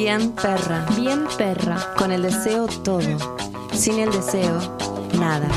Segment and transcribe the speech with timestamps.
[0.00, 0.86] Bien perra.
[0.96, 1.92] Bien perra.
[1.96, 3.18] Con el deseo todo.
[3.74, 4.56] Sin el deseo,
[5.18, 5.48] nada.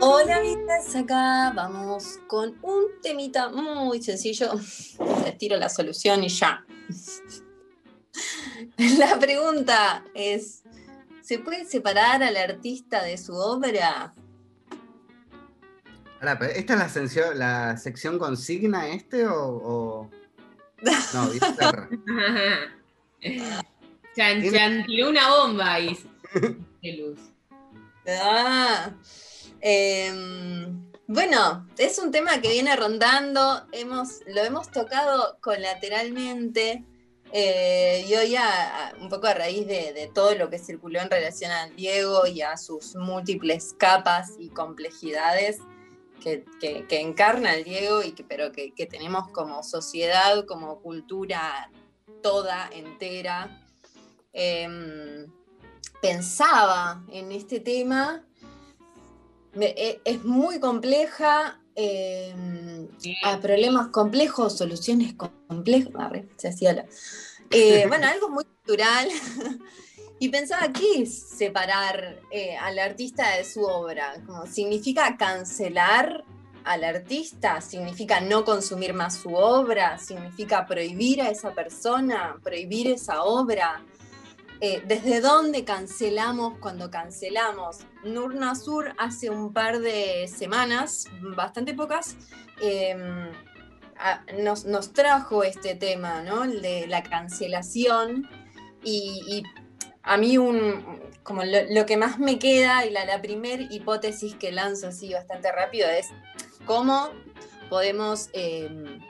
[0.00, 4.52] Hola, amigas, acá vamos con un temita muy sencillo.
[5.24, 6.64] Les tiro la solución y ya.
[8.98, 10.61] La pregunta es,
[11.32, 14.12] ¿se puede separar al artista de su obra?
[16.20, 19.40] Ahora, pero ¿Esta es la sección, la sección consigna este o...?
[19.40, 20.10] o-
[20.82, 21.30] No.
[24.14, 25.98] Chan, chan, tiró una bomba ahí.
[26.82, 27.18] De luz.
[28.06, 28.90] Ah,
[29.62, 36.84] em, bueno, es un tema que viene rondando, hemos, lo hemos tocado colateralmente
[37.32, 41.00] eh, y hoy a- a- un poco a raíz de, de todo lo que circuló
[41.00, 45.58] en relación al Diego y a sus múltiples capas y complejidades
[46.22, 50.80] que, que- que encarna el Diego, y que, pero que, que tenemos como sociedad, como
[50.80, 51.70] cultura
[52.22, 53.58] toda, entera.
[54.32, 55.26] Em,
[56.00, 58.24] pensaba en este tema.
[59.54, 62.34] Me- e- es muy compleja, eh,
[63.24, 65.92] a problemas complejos, soluciones complejas.
[66.36, 66.86] Se hacía la-
[67.52, 69.08] Eh, bueno, algo muy cultural.
[70.18, 74.14] Y pensaba, ¿qué es separar eh, al artista de su obra?
[74.24, 76.22] Como, ¿Significa cancelar
[76.62, 77.60] al artista?
[77.60, 79.98] ¿Significa no consumir más su obra?
[79.98, 82.36] ¿Significa prohibir a esa persona?
[82.40, 83.82] ¿Prohibir esa obra?
[84.60, 87.78] Eh, ¿Desde dónde cancelamos cuando cancelamos?
[88.04, 92.14] Nur Nasur hace un par de semanas, bastante pocas,
[92.60, 92.94] eh,
[94.38, 96.44] nos, nos trajo este tema, ¿no?
[96.44, 98.28] El de la cancelación.
[98.84, 99.42] Y,
[100.04, 104.50] a mí un, como lo, que más me queda y la, la primera hipótesis que
[104.50, 106.08] lanzo así bastante rápido es
[106.66, 107.10] cómo
[107.70, 108.28] podemos...
[108.32, 109.00] eh,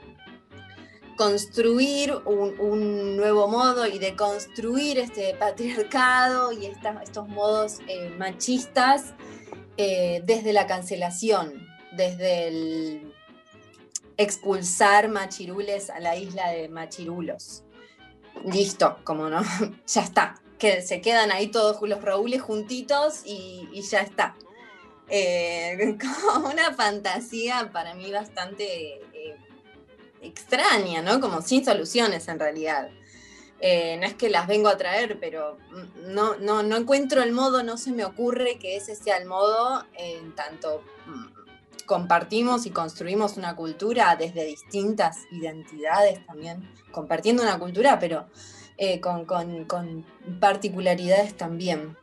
[1.15, 9.13] construir un, nuevo modo y de construir este patriarcado y estos modos eh, machistas
[9.77, 13.12] eh, desde la cancelación, desde el
[14.17, 17.63] expulsar machirules a la isla de machirulos.
[18.45, 19.41] Listo, como no,
[19.87, 20.35] ya está.
[20.57, 24.35] Que se quedan ahí todos los raúles juntitos y, ya está.
[25.09, 29.37] Eh, como una fantasía para mí bastante eh,
[30.21, 31.19] extraña, ¿no?
[31.19, 32.89] Como sin soluciones en realidad.
[33.59, 35.57] Eh, no es que las vengo a traer, pero
[36.07, 39.85] no, no, no encuentro el modo, no se me ocurre que ese sea el modo
[39.93, 41.42] en tanto mm,
[41.85, 48.27] compartimos y construimos una cultura desde distintas identidades también, compartiendo una cultura, pero
[48.77, 50.05] eh, con, con-
[50.39, 51.97] particularidades también.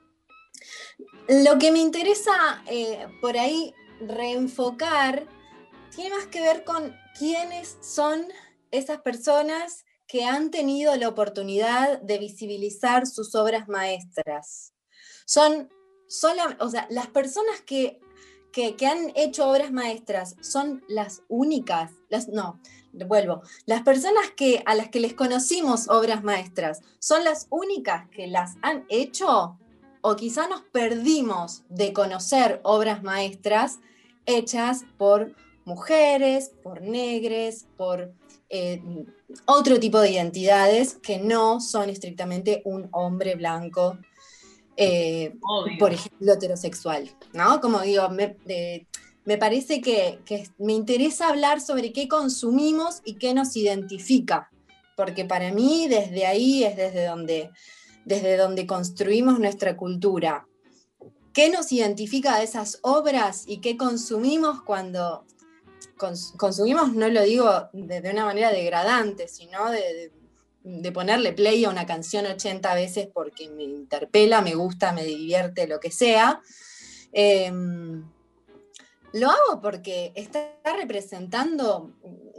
[1.28, 5.26] Lo que me interesa eh, por ahí reenfocar
[5.94, 8.26] tiene más que ver con quiénes son
[8.70, 14.72] esas personas que han tenido la oportunidad de visibilizar sus obras maestras.
[15.24, 15.68] Son
[16.08, 18.00] sola- o sea, las personas que,
[18.53, 22.61] que- han hecho obras maestras son las únicas, las, no,
[22.93, 28.27] vuelvo, las personas que, a las que les conocimos obras maestras son las únicas que
[28.27, 29.59] las han hecho
[30.03, 33.78] o quizá nos perdimos de conocer obras maestras
[34.27, 35.34] hechas por
[35.65, 38.12] mujeres, por negres, por
[38.49, 38.83] eh,
[39.47, 43.99] otro tipo de identidades que no son estrictamente un hombre blanco,
[44.80, 45.34] eh,
[45.78, 47.60] por ejemplo, heterosexual, ¿no?
[47.60, 48.86] Como digo, me, eh,
[49.24, 54.50] me parece que, que me interesa hablar sobre qué consumimos y qué nos identifica,
[54.96, 57.50] porque para mí desde ahí es desde donde,
[58.04, 60.46] desde donde construimos nuestra cultura.
[61.32, 65.24] ¿Qué nos identifica de esas obras y qué consumimos cuando
[65.97, 70.19] cons- consumimos, no lo digo de, de una manera degradante, sino de, de-
[70.62, 75.66] de ponerle play a una canción 80 veces porque me interpela, me gusta, me divierte,
[75.66, 76.41] lo que sea.
[77.12, 78.04] Em,
[79.12, 81.92] lo hago porque está representando,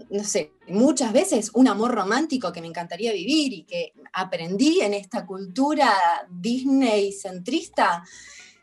[0.09, 4.93] no sé, muchas veces un amor romántico que me encantaría vivir y que aprendí en
[4.93, 5.91] esta cultura
[6.29, 8.03] Disney centrista,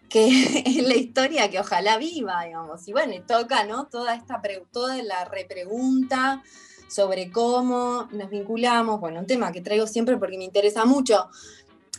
[0.08, 0.28] que
[0.64, 2.86] es la historia que ojalá viva, digamos.
[2.88, 3.88] Y bueno, toca, ¿no?
[3.88, 4.40] Toda esta,
[4.72, 6.42] toda la repregunta
[6.88, 11.28] sobre cómo nos vinculamos, bueno, un tema que traigo siempre porque me interesa mucho,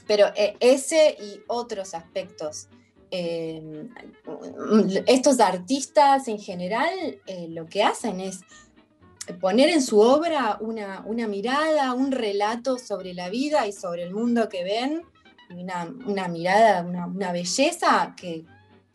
[0.07, 2.67] pero eh, ese y otros aspectos.
[3.11, 3.87] eh,
[5.07, 6.89] estos artistas en general
[7.25, 8.41] eh, lo que hacen es
[9.39, 14.13] poner en su obra una, una mirada, un relato sobre la vida y sobre el
[14.13, 15.03] mundo que ven,
[15.51, 18.45] una, una mirada, una, una belleza que,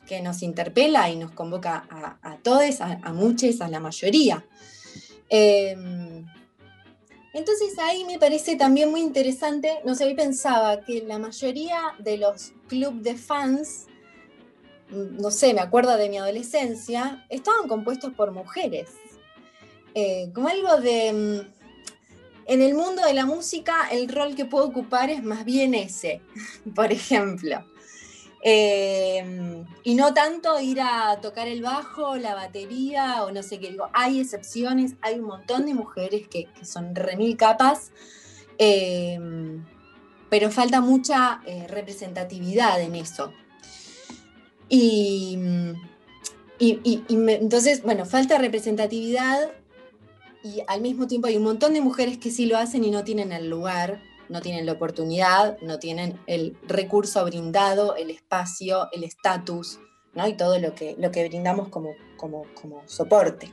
[0.06, 1.86] que nos interpela y nos convoca
[2.22, 4.44] a, todos, a, a muchos, a la mayoría.
[5.28, 6.26] Em,
[7.32, 12.18] entonces ahí me parece también muy interesante, no sé, hoy pensaba que la mayoría de
[12.18, 13.86] los clubes de fans,
[14.90, 18.90] mm, no sé, me acuerdo de mi adolescencia, estaban compuestos por mujeres.
[19.94, 21.12] Eh, como algo de...
[21.12, 21.54] Mm,
[22.46, 26.20] en el mundo de la música el rol que puedo ocupar es más bien ese,
[26.74, 27.64] por ejemplo.
[28.46, 33.70] Em, y no tanto ir a tocar el bajo, la batería o no sé qué.
[33.70, 37.90] Digo, hay excepciones, hay un montón de mujeres que, son remil capas,
[38.58, 39.64] em,
[40.28, 43.32] pero falta mucha eh, representatividad en eso.
[44.68, 45.38] Y,
[46.58, 49.52] entonces, bueno, falta representatividad
[50.42, 53.04] y al mismo tiempo hay un montón de mujeres que sí lo hacen y no
[53.04, 59.04] tienen el lugar no tienen la oportunidad, no tienen el recurso brindado, el espacio, el
[59.04, 59.80] estatus,
[60.14, 60.26] ¿no?
[60.26, 62.46] Y todo lo que, lo que brindamos como, como,
[62.86, 63.52] soporte.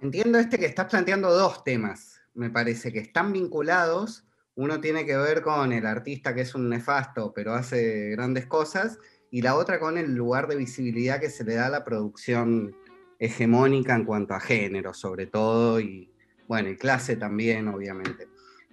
[0.00, 4.24] Entiendo este que estás planteando dos temas, me parece que están vinculados.
[4.54, 8.98] Uno tiene que ver con el artista que es un nefasto, pero hace grandes cosas,
[9.30, 12.74] y la otra con el lugar de visibilidad que se le da a la producción
[13.18, 16.10] hegemónica en cuanto a género, sobre todo, y,
[16.48, 18.28] bueno, y clase también, obviamente.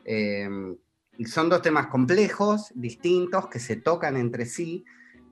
[0.06, 0.76] Em,
[1.18, 4.84] y son dos temas complejos, distintos, que se tocan entre sí.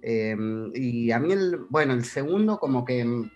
[0.01, 3.29] Em, y a mí, el, bueno, el segundo como que em,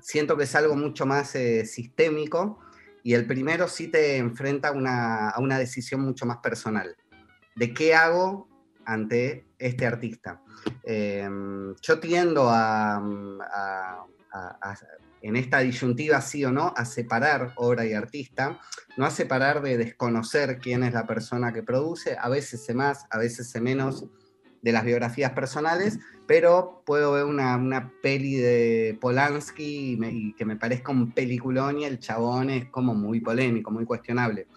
[0.00, 2.60] siento que es algo mucho más eh, sistémico
[3.02, 6.96] y el primero sí te enfrenta a una decisión mucho más personal.
[7.54, 8.48] ¿De qué hago
[8.84, 10.42] ante este artista?
[11.82, 13.02] yo tiendo a,
[15.22, 18.60] en esta disyuntiva sí o no, a separar obra y artista,
[18.96, 23.06] no a separar de desconocer quién es la persona que produce, a veces sé más,
[23.10, 24.06] a veces sé menos
[24.62, 30.56] de las biografías personales, pero puedo ver una, una peli de Polanski y, que me
[30.56, 34.48] parezca un peliculón y el chabón es como muy polémico, muy cuestionable.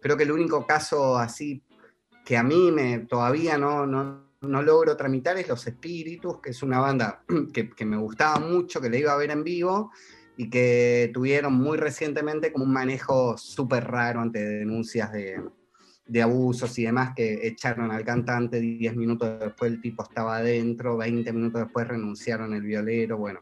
[0.00, 1.62] Creo que el único caso así
[2.24, 6.62] que a mí me, todavía no, no, no logro tramitar es Los Espíritus, que es
[6.62, 7.22] una banda
[7.52, 9.90] que, me gustaba mucho, que le iba a ver en vivo,
[10.36, 15.42] y que tuvieron muy recientemente como un manejo súper raro ante denuncias de,
[16.06, 20.98] de, abusos y demás, que echaron al cantante 10 minutos después el tipo estaba adentro,
[20.98, 23.40] 20 minutos después renunciaron el violero, bueno.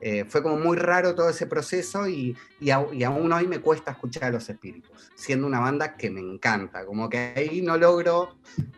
[0.00, 2.36] Eh, fue como muy raro todo ese proceso y,
[2.70, 7.08] aún hoy me cuesta escuchar a los espíritus, siendo una banda que me encanta, como
[7.08, 8.36] que ahí no logro,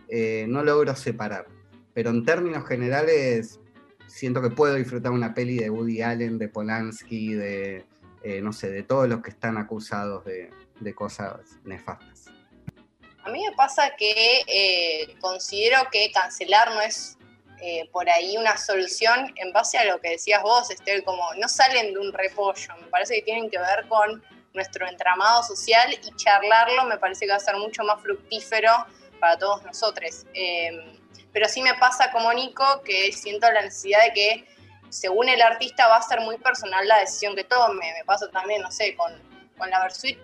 [0.08, 1.46] eh, no logro separar.
[1.94, 3.58] Pero en términos generales,
[4.06, 7.84] siento que puedo disfrutar una peli de Woody Allen, de Polanski, de,
[8.22, 10.50] eh, no sé, de todos los que están acusados de,
[10.94, 12.26] cosas nefastas.
[13.24, 17.15] A mí me pasa que eh, considero que cancelar no es
[17.68, 21.48] eh, por ahí una solución en base a lo que decías vos, Estel, como no
[21.48, 24.22] salen de un repollo, me parece que tienen que ver con
[24.54, 28.70] nuestro entramado social y charlarlo me parece que va a ser mucho más fructífero
[29.18, 30.26] para todos nosotros.
[31.32, 34.48] Pero sí me pasa como Nico que siento la necesidad de que
[34.88, 37.92] según el artista va a ser muy personal la decisión que tome.
[37.94, 39.12] Me pasa también, no sé, con,
[39.58, 40.18] con la Versuit,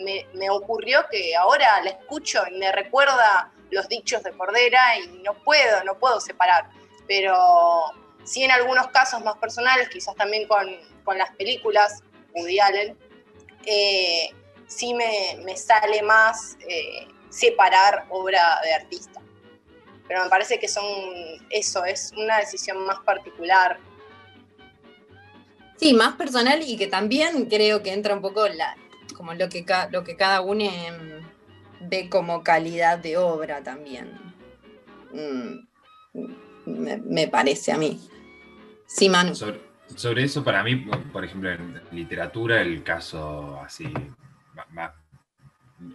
[0.00, 5.08] me, me, ocurrió que ahora la escucho y me recuerda los dichos de Cordera y
[5.22, 6.70] no puedo, no puedo separar.
[7.06, 7.36] Pero
[8.24, 10.66] sí en algunos casos más personales, quizás también con,
[11.04, 12.02] con las películas,
[12.34, 12.96] Woody Allen,
[13.66, 14.30] eh,
[14.66, 19.20] sí me, me, sale más eh, separar obra de artista
[20.06, 20.84] pero me parece que son
[21.50, 23.78] eso, es una decisión más particular.
[25.76, 28.76] Sí, más personal y que también creo que entra un poco la,
[29.16, 30.64] como lo que, lo que cada uno
[31.88, 34.12] ve como calidad de obra también.
[35.12, 35.66] Mm,
[36.66, 38.00] me, parece a mí.
[38.86, 39.34] Sí, Manu.
[39.34, 40.76] Sobre, eso, para mí,
[41.12, 43.92] por ejemplo, en literatura, el caso así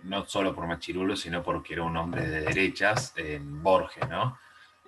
[0.03, 4.37] no solo por Machirulo, sino porque era un hombre de derechas, en Borges, ¿no?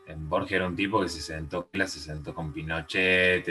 [0.07, 3.45] En Borges era un tipo que se sentó, se sentó con Pinochet,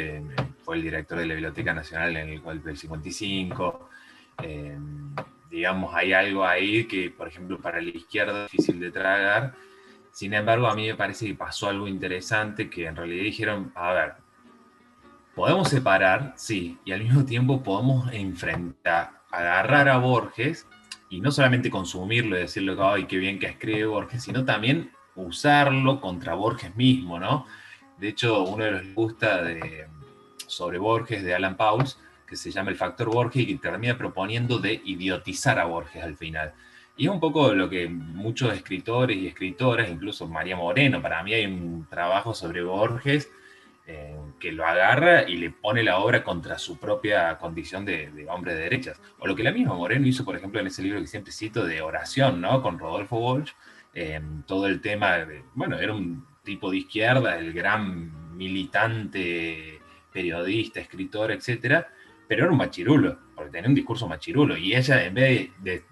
[0.62, 3.88] fue el director de la Biblioteca Nacional en el golpe del 55.
[5.50, 9.54] Digamos, hay algo ahí que, por ejemplo, para la izquierda es difícil de tragar.
[10.12, 13.92] Sin embargo, a mí me parece que pasó algo interesante, que en realidad dijeron, a
[13.92, 14.14] ver,
[15.34, 20.66] podemos separar, sí, y al mismo tiempo podemos enfrentar, agarrar a Borges
[21.08, 26.00] y no solamente consumirlo y decirle, ay, qué bien que escribe Borges, sino también usarlo
[26.00, 27.46] contra Borges mismo, ¿no?
[27.98, 29.86] De hecho, uno de los que gusta de,
[30.46, 31.98] sobre Borges de Alan Pauls,
[32.30, 36.16] que se llama el factor Borges y que termina proponiendo de idiotizar a Borges al
[36.16, 36.54] final.
[36.96, 41.34] Y es un poco lo que muchos escritores y escritoras, incluso María Moreno, para mí
[41.34, 43.28] hay un trabajo sobre Borges
[43.84, 48.54] eh, que lo agarra y le pone la obra contra su propia condición de, hombre
[48.54, 49.00] de derechas.
[49.18, 51.64] O lo que la misma Moreno hizo, por ejemplo, en ese libro que siempre cito
[51.64, 52.62] de oración, ¿no?
[52.62, 53.50] Con Rodolfo Walsh,
[53.92, 59.80] eh, todo el tema de, bueno, era un tipo de izquierda, el gran militante,
[60.12, 61.88] periodista, escritor, etcétera,
[62.30, 65.82] pero era un machirulo, porque tenía un discurso machirulo, y ella, en vez de,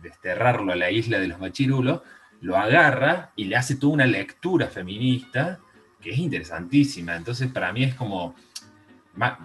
[0.00, 2.02] desterrarlo a la isla de los machirulos,
[2.40, 5.58] lo agarra y le hace toda una lectura feminista
[6.00, 7.16] que es interesantísima.
[7.16, 8.36] Entonces, para mí es como,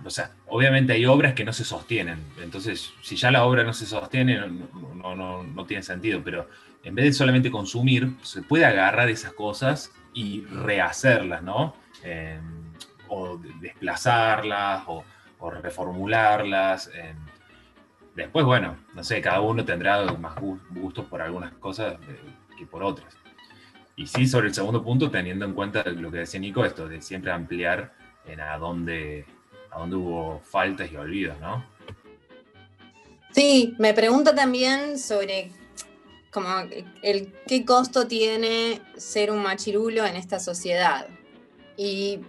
[0.05, 2.19] o sea, obviamente hay obras que no se sostienen.
[2.39, 6.21] Entonces, si ya la obra no se sostiene, no, no, no, tiene sentido.
[6.23, 6.47] Pero
[6.83, 11.75] en vez de solamente consumir, se puede agarrar esas cosas y rehacerlas, ¿no?
[12.03, 12.39] Eh,
[13.07, 15.03] o desplazarlas, o,
[15.51, 16.89] reformularlas.
[16.93, 17.15] Eh.
[18.15, 20.35] Después, bueno, no sé, cada uno tendrá más
[20.69, 22.19] gustos por algunas cosas eh,
[22.57, 23.15] que por otras.
[23.95, 27.01] Y sí, sobre el segundo punto, teniendo en cuenta lo que decía Nico, esto de
[27.01, 27.93] siempre ampliar
[28.25, 29.25] en a dónde,
[29.71, 31.63] a dónde hubo faltas y olvidos, ¿no?
[33.31, 35.51] Sí, me pregunta también sobre
[36.31, 36.49] como
[37.03, 41.07] el qué costo tiene ser un machirulo en esta sociedad
[41.77, 42.21] y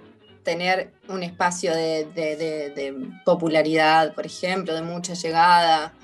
[0.44, 5.94] tener un espacio de, popularidad, por ejemplo, de mucha llegada.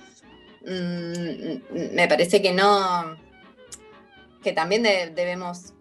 [0.63, 3.17] Mm, me parece que no,
[4.43, 5.75] que también debemos,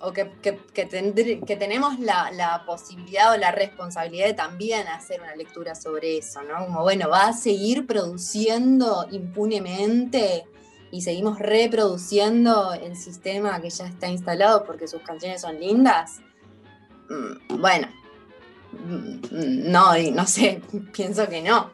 [0.00, 6.18] o que, que, tenemos la, posibilidad o la responsabilidad de también hacer una lectura sobre
[6.18, 6.66] eso, ¿no?
[6.66, 10.46] Como, bueno, va a seguir produciendo impunemente
[10.90, 16.20] y seguimos reproduciendo el sistema que ya está instalado porque sus canciones son lindas.
[17.10, 17.88] Mm, bueno,
[18.72, 20.62] mm, no, no sé,
[20.92, 21.72] pienso que no.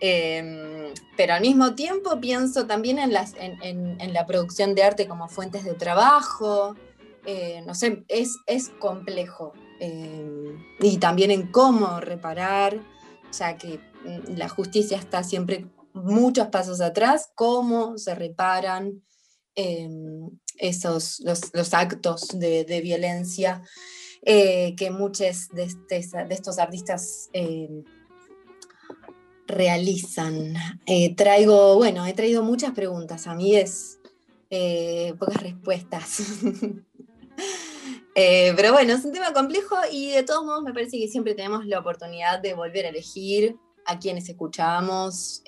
[0.00, 3.12] Em, pero al mismo tiempo pienso también en,
[4.00, 6.76] en, la producción de arte como fuentes de trabajo.
[7.26, 9.52] Eh, no sé, es, es complejo.
[9.80, 12.78] Em, y también en cómo reparar,
[13.36, 19.02] ya que mm, la justicia está siempre muchos pasos atrás, cómo se reparan
[19.54, 23.62] em, esos, los, actos de, violencia
[24.22, 25.68] eh, que muchos de,
[26.30, 27.30] estos artistas
[29.48, 30.54] realizan.
[30.86, 33.98] Eh, traigo, bueno, he traído muchas preguntas, a mí es
[34.50, 36.22] eh, pocas respuestas.
[38.20, 41.36] Eh, pero bueno, es un tema complejo y de todos modos me parece que siempre
[41.36, 43.54] tenemos la oportunidad de volver a elegir
[43.86, 45.44] a quienes escuchamos,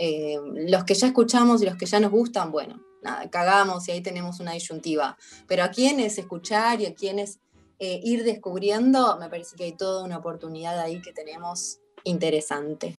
[0.55, 4.03] los que ya escuchamos y los que ya nos gustan, bueno, nada, cagamos y ahí
[4.03, 5.19] tenemos una disyuntiva.
[5.49, 7.41] Pero a quienes escuchar y a quienes
[7.81, 12.89] ir descubriendo, me parece que hay toda una oportunidad ahí que tenemos interesante.